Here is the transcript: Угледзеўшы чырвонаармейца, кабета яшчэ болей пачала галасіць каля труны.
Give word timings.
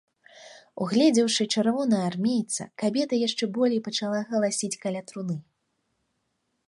Угледзеўшы 0.85 1.45
чырвонаармейца, 1.55 2.63
кабета 2.85 3.13
яшчэ 3.27 3.45
болей 3.59 3.81
пачала 3.89 4.19
галасіць 4.33 4.73
каля 4.87 5.01
труны. 5.13 5.37